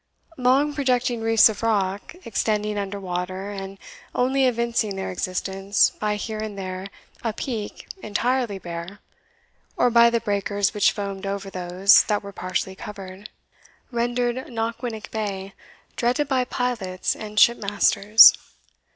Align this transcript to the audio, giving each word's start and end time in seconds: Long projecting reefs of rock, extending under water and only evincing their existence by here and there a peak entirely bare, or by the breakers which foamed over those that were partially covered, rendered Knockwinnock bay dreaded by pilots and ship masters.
Long 0.39 0.73
projecting 0.73 1.21
reefs 1.21 1.47
of 1.47 1.61
rock, 1.61 2.15
extending 2.25 2.75
under 2.79 2.99
water 2.99 3.51
and 3.51 3.77
only 4.15 4.45
evincing 4.47 4.95
their 4.95 5.11
existence 5.11 5.91
by 5.99 6.15
here 6.15 6.39
and 6.39 6.57
there 6.57 6.87
a 7.23 7.33
peak 7.33 7.87
entirely 8.01 8.57
bare, 8.57 8.97
or 9.77 9.91
by 9.91 10.09
the 10.09 10.19
breakers 10.19 10.73
which 10.73 10.91
foamed 10.91 11.27
over 11.27 11.51
those 11.51 12.03
that 12.05 12.23
were 12.23 12.33
partially 12.33 12.73
covered, 12.73 13.29
rendered 13.91 14.47
Knockwinnock 14.47 15.11
bay 15.11 15.53
dreaded 15.95 16.27
by 16.27 16.45
pilots 16.45 17.15
and 17.15 17.39
ship 17.39 17.59
masters. 17.59 18.33